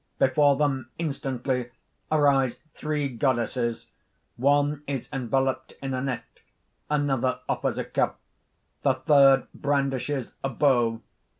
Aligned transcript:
__Before 0.31 0.57
them 0.57 0.89
instantly 0.97 1.69
arise 2.11 2.57
three 2.69 3.07
goddesses 3.07 3.85
one 4.35 4.81
is 4.87 5.07
enveloped 5.13 5.73
in 5.79 5.93
a 5.93 6.01
net; 6.01 6.39
another 6.89 7.41
offers 7.47 7.77
a 7.77 7.85
cup; 7.85 8.19
the 8.81 8.95
third 8.95 9.45
brandishes 9.53 10.33
a 10.43 10.49
bow. 10.49 11.01